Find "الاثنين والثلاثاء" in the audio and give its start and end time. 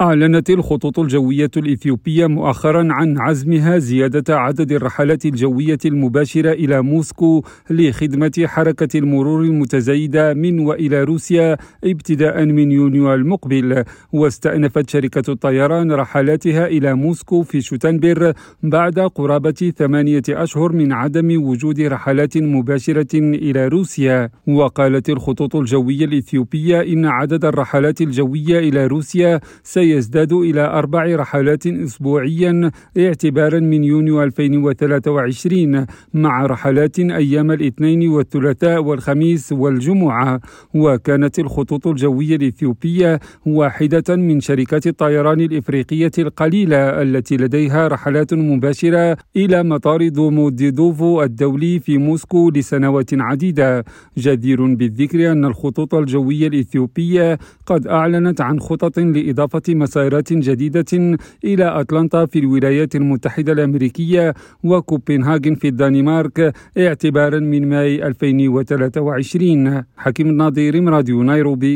37.50-38.82